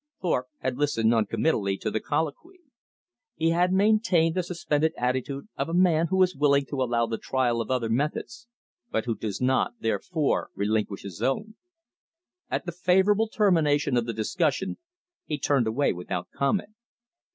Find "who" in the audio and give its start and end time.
6.07-6.23, 9.05-9.13